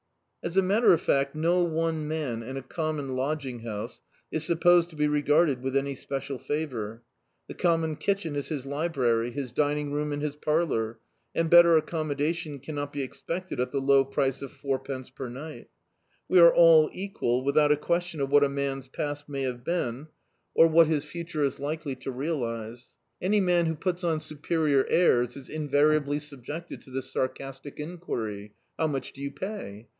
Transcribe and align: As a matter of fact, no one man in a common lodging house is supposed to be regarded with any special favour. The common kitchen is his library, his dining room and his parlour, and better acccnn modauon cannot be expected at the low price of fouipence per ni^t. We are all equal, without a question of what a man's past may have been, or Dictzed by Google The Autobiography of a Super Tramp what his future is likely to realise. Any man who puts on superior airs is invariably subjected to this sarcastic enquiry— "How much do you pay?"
As 0.43 0.57
a 0.57 0.63
matter 0.63 0.91
of 0.91 0.99
fact, 0.99 1.35
no 1.35 1.63
one 1.63 2.07
man 2.07 2.41
in 2.41 2.57
a 2.57 2.63
common 2.63 3.15
lodging 3.15 3.59
house 3.59 4.01
is 4.31 4.43
supposed 4.43 4.89
to 4.89 4.95
be 4.95 5.05
regarded 5.07 5.61
with 5.61 5.77
any 5.77 5.93
special 5.93 6.39
favour. 6.39 7.03
The 7.47 7.53
common 7.53 7.95
kitchen 7.95 8.35
is 8.35 8.49
his 8.49 8.65
library, 8.65 9.29
his 9.29 9.51
dining 9.51 9.91
room 9.93 10.11
and 10.11 10.19
his 10.23 10.35
parlour, 10.35 10.97
and 11.35 11.47
better 11.51 11.79
acccnn 11.79 12.15
modauon 12.15 12.63
cannot 12.63 12.91
be 12.91 13.03
expected 13.03 13.59
at 13.59 13.69
the 13.69 13.79
low 13.79 14.03
price 14.03 14.41
of 14.41 14.51
fouipence 14.51 15.13
per 15.13 15.29
ni^t. 15.29 15.67
We 16.27 16.39
are 16.39 16.51
all 16.51 16.89
equal, 16.91 17.43
without 17.43 17.71
a 17.71 17.77
question 17.77 18.19
of 18.19 18.31
what 18.31 18.43
a 18.43 18.49
man's 18.49 18.87
past 18.87 19.29
may 19.29 19.43
have 19.43 19.63
been, 19.63 20.07
or 20.55 20.65
Dictzed 20.65 20.65
by 20.65 20.65
Google 20.65 20.65
The 20.65 20.65
Autobiography 20.65 20.65
of 20.65 20.65
a 20.65 20.65
Super 20.65 20.71
Tramp 20.71 20.73
what 20.73 20.87
his 20.87 21.05
future 21.05 21.43
is 21.43 21.59
likely 21.59 21.95
to 21.97 22.11
realise. 22.11 22.87
Any 23.21 23.39
man 23.39 23.67
who 23.67 23.75
puts 23.75 24.03
on 24.03 24.19
superior 24.19 24.87
airs 24.89 25.37
is 25.37 25.49
invariably 25.49 26.17
subjected 26.17 26.81
to 26.81 26.89
this 26.89 27.11
sarcastic 27.13 27.79
enquiry— 27.79 28.55
"How 28.79 28.87
much 28.87 29.11
do 29.13 29.21
you 29.21 29.29
pay?" 29.29 29.87